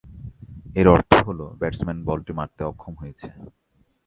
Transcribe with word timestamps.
এর 0.75 0.87
অর্থ 0.87 1.11
হল 1.27 1.39
ব্যাটসম্যান 1.59 1.99
বলটি 2.07 2.31
মারতে 2.37 2.61
অক্ষম 2.63 2.93
হয়েছে। 3.01 3.27